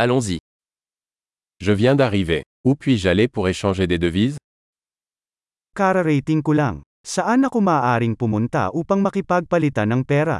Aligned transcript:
Allons-y. 0.00 0.38
Je 1.58 1.72
viens 1.74 1.96
d'arriver. 1.96 2.44
Où 2.64 2.76
puis-je 2.76 3.08
aller 3.08 3.26
pour 3.26 3.48
échanger 3.48 3.88
des 3.90 3.98
devises? 3.98 4.38
Kararating 5.74 6.38
ko 6.38 6.54
lang. 6.54 6.86
Saan 7.02 7.42
ako 7.42 7.58
maaaring 7.58 8.14
pumunta 8.14 8.70
upang 8.70 9.02
makipagpalitan 9.02 9.90
ng 9.90 10.02
pera? 10.06 10.38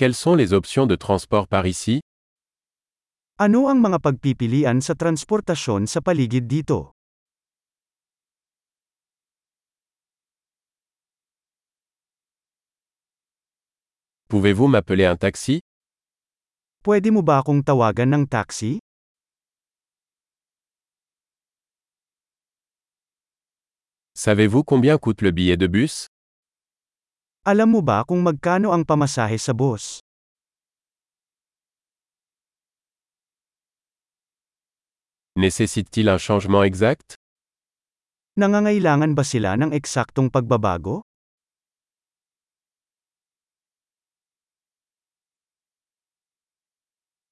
Quelles 0.00 0.16
sont 0.16 0.40
les 0.40 0.56
options 0.56 0.88
de 0.88 0.96
transport 0.96 1.44
par 1.52 1.68
ici? 1.68 2.00
Ano 3.36 3.68
ang 3.68 3.76
mga 3.84 4.00
pagpipilian 4.00 4.80
sa 4.80 4.96
transportasyon 4.96 5.84
sa 5.84 6.00
paligid 6.00 6.48
dito? 6.48 6.95
Pouvez-vous 14.28 14.66
m'appeler 14.66 15.06
un 15.06 15.14
taxi? 15.14 15.62
Pwede 16.82 17.14
mo 17.14 17.22
ba 17.22 17.38
akong 17.46 17.62
tawagan 17.62 18.10
ng 18.10 18.24
taxi? 18.26 18.82
Savez-vous 24.18 24.66
combien 24.66 24.98
coûte 24.98 25.22
le 25.22 25.30
billet 25.30 25.54
de 25.54 25.70
bus? 25.70 26.10
Alam 27.46 27.78
mo 27.78 27.86
ba 27.86 28.02
kung 28.02 28.18
magkano 28.18 28.74
ang 28.74 28.82
pamasahe 28.82 29.38
sa 29.38 29.54
bus? 29.54 30.02
Nécessite-t-il 35.38 36.10
un 36.10 36.18
changement 36.18 36.66
exact? 36.66 37.14
Nangangailangan 38.34 39.14
ba 39.14 39.22
sila 39.22 39.54
ng 39.54 39.70
eksaktong 39.70 40.34
pagbabago? 40.34 41.05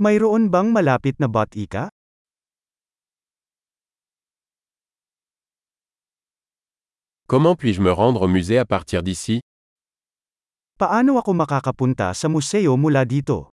Mayroon 0.00 0.48
bang 0.48 0.72
malapit 0.72 1.20
na 1.20 1.28
botika? 1.28 1.92
Comment 7.28 7.52
puis-je 7.52 7.84
me 7.84 7.92
rendre 7.92 8.24
au 8.24 8.30
musée 8.32 8.56
à 8.56 8.64
partir 8.64 9.04
d'ici? 9.04 9.44
Paano 10.80 11.20
ako 11.20 11.36
makakapunta 11.44 12.16
sa 12.16 12.32
museo 12.32 12.80
mula 12.80 13.04
dito? 13.04 13.52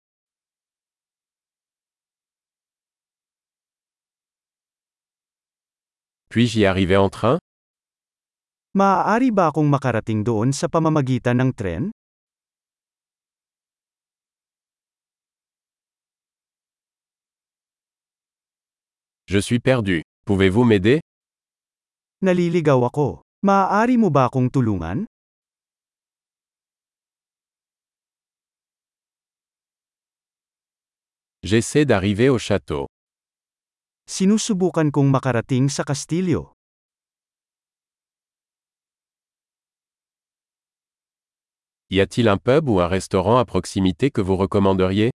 Puis-je 6.34 6.66
y 6.66 6.66
arriver 6.66 6.97
en 6.97 7.14
train? 7.14 7.38
Maaari 8.73 9.30
ba 9.30 9.53
akong 9.53 9.69
makarating 9.69 10.25
doon 10.25 10.50
sa 10.58 10.66
pamamagitan 10.66 11.38
ng 11.38 11.52
tren? 11.53 11.94
Je 19.31 19.40
suis 19.40 19.62
perdu. 19.62 20.02
Pouvez-vous 20.28 20.66
m'aider? 20.68 21.00
Naliligaw 22.22 22.84
ako. 22.84 23.24
Maaari 23.47 23.96
mo 23.96 24.12
ba 24.12 24.28
akong 24.28 24.52
tulungan? 24.52 25.08
J'essaie 31.47 31.88
d'arriver 31.88 32.28
au 32.28 32.36
château. 32.36 32.92
Sinusubukan 34.03 34.92
kong 34.92 35.08
makarating 35.08 35.72
sa 35.72 35.88
kastilyo. 35.88 36.52
Y 41.88 42.03
a-t-il 42.03 42.28
un 42.28 42.36
pub 42.36 42.68
ou 42.68 42.84
un 42.84 42.92
restaurant 42.92 43.40
à 43.40 43.48
proximité 43.48 44.12
que 44.12 44.19
vous 44.19 44.36
recommanderiez? 44.36 45.16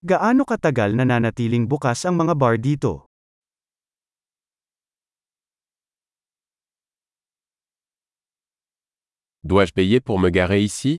Gaano 0.00 0.48
katagal 0.48 0.96
nananatiling 0.96 1.68
bukas 1.68 2.08
ang 2.08 2.16
mga 2.16 2.32
bar 2.32 2.56
dito? 2.56 3.04
Dois-je 9.44 9.76
payer 9.76 10.00
pour 10.00 10.16
me 10.16 10.32
garer 10.32 10.64
ici? 10.64 10.96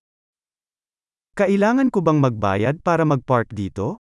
Kailangan 1.34 1.90
ko 1.90 2.06
bang 2.06 2.22
magbayad 2.22 2.86
para 2.86 3.02
mag-park 3.02 3.50
dito? 3.50 3.98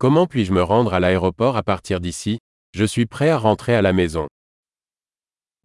Comment 0.00 0.24
puis-je 0.24 0.48
me 0.56 0.64
rendre 0.64 0.96
à 0.96 1.04
l'aéroport 1.04 1.60
à 1.60 1.64
partir 1.64 2.00
d'ici? 2.00 2.40
Je 2.72 2.88
suis 2.88 3.04
prêt 3.04 3.28
à 3.28 3.36
rentrer 3.36 3.76
à 3.76 3.84
la 3.84 3.92
maison. 3.92 4.24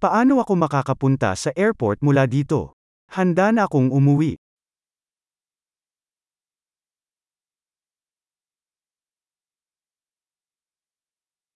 Paano 0.03 0.43
ako 0.43 0.59
makakapunta 0.67 1.39
sa 1.39 1.55
airport 1.55 2.03
mula 2.03 2.27
dito? 2.27 2.75
Handa 3.09 3.49
na 3.51 3.65
akong 3.65 3.89
umuwi. 3.89 4.37